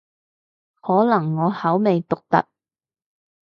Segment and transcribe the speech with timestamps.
[0.81, 2.47] 可能我口味獨特